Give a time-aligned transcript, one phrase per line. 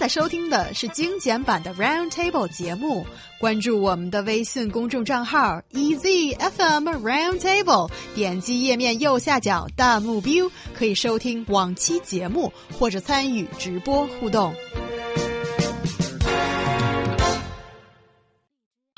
[0.00, 3.06] 在收听的是精简版的 Round Table 节目。
[3.40, 14.54] 关注我们的微信公众账号 EZFM Round Table，点击页面右下角弹幕 view，可以收听往期节目或者参与直播互动。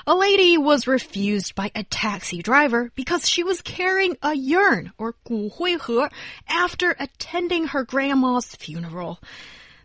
[0.04, 5.12] A lady was refused by a taxi driver because she was carrying a urn or
[5.22, 6.10] 骨灰盒
[6.48, 9.18] after attending her grandma's funeral.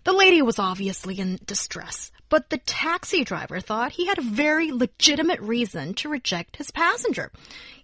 [0.09, 4.73] The lady was obviously in distress, but the taxi driver thought he had a very
[4.73, 7.31] legitimate reason to reject his passenger.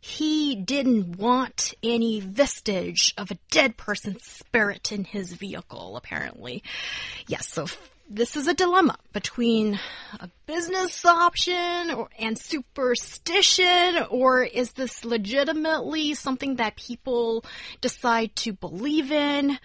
[0.00, 6.62] He didn't want any vestige of a dead person's spirit in his vehicle, apparently.
[7.26, 7.66] Yes, so
[8.08, 9.78] this is a dilemma between
[10.18, 17.44] a business option or, and superstition, or is this legitimately something that people
[17.82, 19.58] decide to believe in?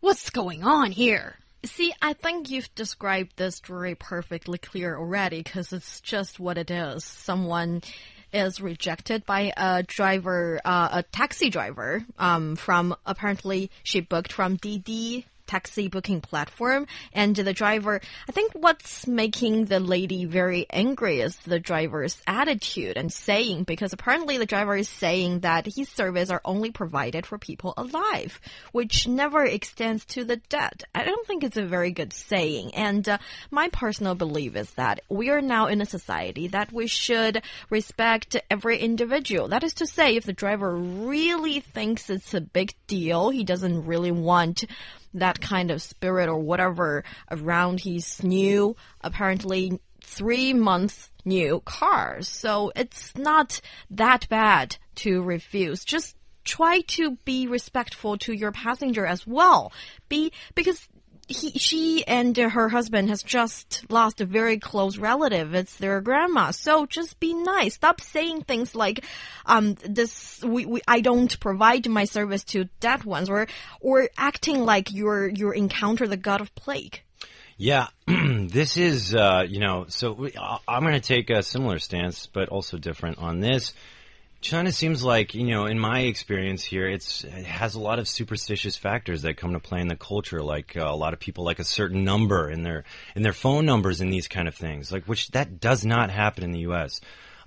[0.00, 1.36] What's going on here?
[1.64, 6.70] See, I think you've described this story perfectly clear already because it's just what it
[6.70, 7.04] is.
[7.04, 7.82] Someone
[8.32, 14.56] is rejected by a driver, uh, a taxi driver, um, from apparently she booked from
[14.56, 16.86] Didi taxi booking platform.
[17.12, 22.96] And the driver, I think what's making the lady very angry is the driver's attitude
[22.96, 27.36] and saying, because apparently the driver is saying that his service are only provided for
[27.36, 30.84] people alive, which never extends to the dead.
[30.94, 32.72] I don't think it's a very good saying.
[32.74, 33.18] And uh,
[33.50, 38.36] my personal belief is that we are now in a society that we should respect
[38.48, 39.48] every individual.
[39.48, 43.86] That is to say, if the driver really thinks it's a big deal, he doesn't
[43.86, 44.64] really want
[45.14, 52.22] that kind of spirit or whatever around his new, apparently three month new car.
[52.22, 55.84] So it's not that bad to refuse.
[55.84, 59.72] Just try to be respectful to your passenger as well.
[60.08, 60.88] Be, because
[61.30, 65.54] he, she and her husband has just lost a very close relative.
[65.54, 66.50] It's their grandma.
[66.50, 67.74] So just be nice.
[67.74, 69.04] Stop saying things like,
[69.46, 73.46] um, this, we, we, I don't provide my service to dead ones or,
[73.80, 77.00] or acting like you're, you're encounter the god of plague.
[77.56, 80.28] Yeah, this is, uh, you know, so
[80.66, 83.72] I'm going to take a similar stance, but also different on this.
[84.40, 88.08] China seems like, you know, in my experience here, it's it has a lot of
[88.08, 90.42] superstitious factors that come to play in the culture.
[90.42, 92.84] Like uh, a lot of people like a certain number in their
[93.14, 94.90] in their phone numbers and these kind of things.
[94.90, 97.00] Like which that does not happen in the U.S.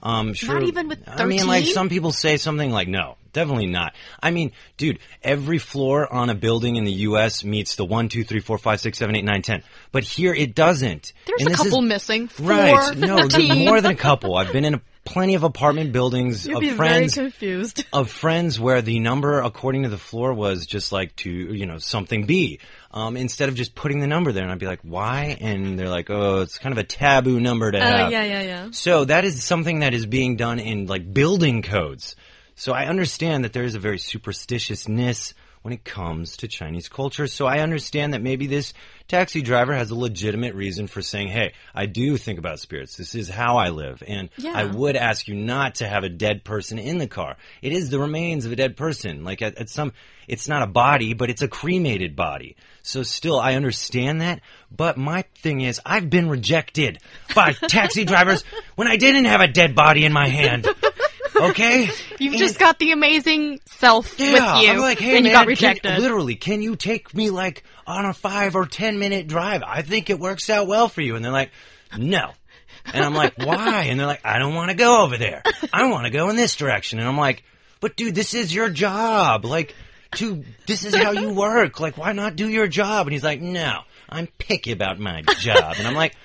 [0.04, 1.22] Um, sure, not even with 13?
[1.22, 3.96] I mean, like some people say something like, no, definitely not.
[4.22, 7.44] I mean, dude, every floor on a building in the U.S.
[7.46, 9.64] meets the one, two, three, four, five, six, seven, eight, nine, ten.
[9.94, 11.14] But here it doesn't.
[11.26, 12.28] There's and a couple is, missing.
[12.28, 12.98] Four, right?
[12.98, 13.16] No,
[13.56, 14.36] more than a couple.
[14.36, 17.86] I've been in a plenty of apartment buildings You'd of be friends very confused.
[17.94, 21.78] of friends where the number according to the floor was just like to you know
[21.78, 22.60] something B.
[22.92, 25.90] Um, instead of just putting the number there, and I'd be like, "Why?" And they're
[25.90, 28.68] like, "Oh, it's kind of a taboo number to uh, have." Yeah, yeah, yeah.
[28.72, 32.16] So that is something that is being done in like building codes.
[32.56, 37.26] So I understand that there is a very superstitiousness when it comes to Chinese culture.
[37.26, 38.74] So I understand that maybe this
[39.08, 42.98] taxi driver has a legitimate reason for saying, hey, I do think about spirits.
[42.98, 44.04] This is how I live.
[44.06, 44.54] And yeah.
[44.54, 47.38] I would ask you not to have a dead person in the car.
[47.62, 49.24] It is the remains of a dead person.
[49.24, 49.94] Like at, at some,
[50.28, 52.58] it's not a body, but it's a cremated body.
[52.82, 54.42] So still, I understand that.
[54.70, 57.00] But my thing is, I've been rejected
[57.34, 58.44] by taxi drivers
[58.76, 60.68] when I didn't have a dead body in my hand.
[61.50, 61.90] Okay?
[62.20, 64.72] You've and just got the amazing self yeah, with you.
[64.72, 65.92] I'm like, hey, and man, you got rejected.
[65.92, 69.64] Can, literally, can you take me like on a five or ten minute drive?
[69.66, 71.16] I think it works out well for you.
[71.16, 71.52] And they're like,
[71.98, 72.32] no.
[72.86, 73.84] And I'm like, why?
[73.84, 75.44] And they're like, I don't want to go over there.
[75.72, 77.00] I want to go in this direction.
[77.00, 77.44] And I'm like,
[77.80, 79.46] but dude, this is your job.
[79.46, 79.76] Like,
[80.16, 81.80] to this is how you work.
[81.80, 83.08] Like, why not do your job?
[83.08, 85.76] And he's like, no, I'm picky about my job.
[85.78, 86.16] And I'm like,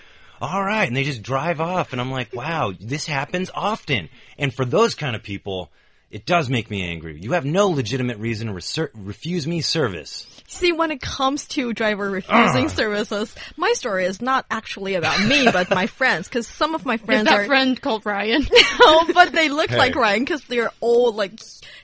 [0.40, 0.86] all right.
[0.86, 1.92] And they just drive off.
[1.92, 4.08] And I'm like, wow, this happens often.
[4.38, 5.70] And for those kind of people,
[6.10, 7.20] it does make me angry.
[7.20, 10.26] You have no legitimate reason to refuse me service.
[10.46, 12.68] See, when it comes to driver refusing uh.
[12.70, 16.26] services, my story is not actually about me, but my friends.
[16.26, 18.46] Because some of my friends is that are friend called Ryan.
[18.80, 19.76] no, but they look hey.
[19.76, 21.32] like Ryan because they're all like.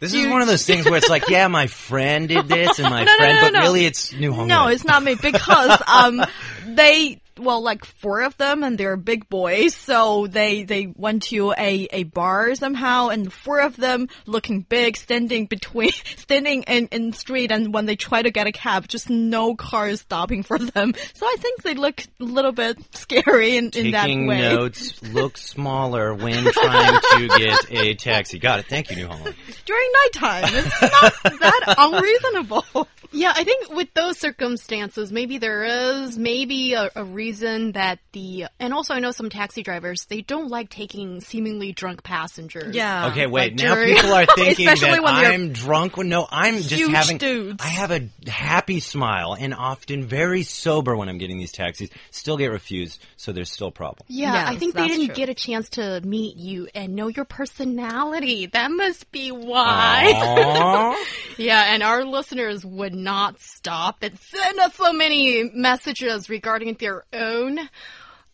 [0.00, 0.24] This huge.
[0.26, 3.04] is one of those things where it's like, yeah, my friend did this, and my
[3.04, 4.48] no, friend, no, no, but really it's New Hong.
[4.48, 6.24] No, it's not me because um
[6.66, 9.74] they well, like four of them, and they're big boys.
[9.74, 14.96] So they they went to a a bar somehow, and four of them looking big,
[14.96, 19.10] standing between standing in in street, and when they try to get a cab, just
[19.10, 20.94] no cars stopping for them.
[21.14, 24.40] So I think they look a little bit scary in, in that Taking way.
[24.40, 28.38] notes, look smaller when trying to get a taxi.
[28.38, 28.66] Got it.
[28.66, 29.34] Thank you, New Holland.
[29.64, 32.88] During nighttime, it's not that unreasonable.
[33.16, 38.46] Yeah, I think with those circumstances, maybe there is maybe a, a reason that the
[38.60, 42.74] and also I know some taxi drivers they don't like taking seemingly drunk passengers.
[42.74, 43.08] Yeah.
[43.08, 43.52] Okay, wait.
[43.52, 45.96] like now during- people are thinking Especially that when I'm drunk.
[45.96, 47.18] Well, No, I'm just huge having.
[47.18, 47.62] dudes.
[47.64, 51.90] I have a happy smile and often very sober when I'm getting these taxis.
[52.10, 54.06] Still get refused, so there's still a problem.
[54.08, 55.14] Yeah, I think they didn't true.
[55.14, 58.46] get a chance to meet you and know your personality.
[58.46, 60.94] That must be why.
[61.36, 67.04] Yeah, and our listeners would not stop and send us so many messages regarding their
[67.14, 67.58] own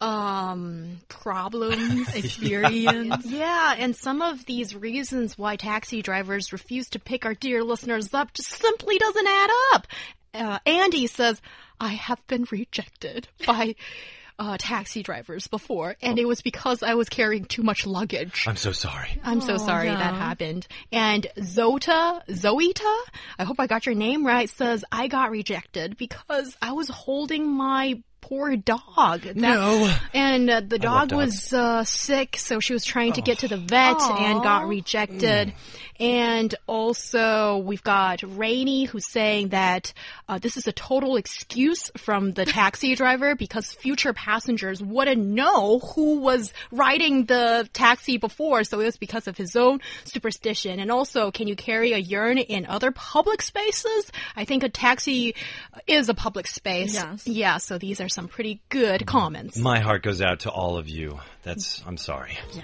[0.00, 3.26] um problems Experience.
[3.28, 8.14] yeah and some of these reasons why taxi drivers refuse to pick our dear listeners
[8.14, 9.86] up just simply doesn't add up
[10.32, 11.42] uh, andy says
[11.78, 13.74] i have been rejected by
[14.38, 18.56] uh, taxi drivers before and it was because i was carrying too much luggage I'm
[18.56, 19.20] so sorry.
[19.22, 19.96] I'm so sorry yeah.
[19.96, 20.66] that happened.
[20.90, 22.96] And Zota, Zoeta,
[23.38, 27.46] I hope I got your name right, says I got rejected because I was holding
[27.46, 28.00] my
[28.30, 29.20] poor dog.
[29.22, 29.92] That- No.
[30.14, 33.58] And uh, the dog was uh, sick, so she was trying to get to the
[33.58, 35.52] vet and got rejected.
[35.98, 39.92] And also, we've got Rainey who's saying that
[40.30, 45.78] uh, this is a total excuse from the taxi driver because future passengers wouldn't know
[45.80, 50.80] who was riding the taxi before, so it was because of his own superstition.
[50.80, 54.10] And also, can you carry a urn in other public spaces?
[54.34, 55.34] I think a taxi
[55.86, 56.94] is a public space.
[56.94, 57.26] Yes.
[57.26, 59.56] Yeah, so these are some pretty good comments.
[59.56, 61.18] My heart goes out to all of you.
[61.42, 61.82] That's.
[61.86, 62.38] I'm sorry.
[62.54, 62.62] Yeah.